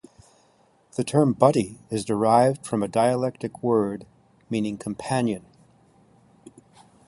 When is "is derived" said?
1.91-2.65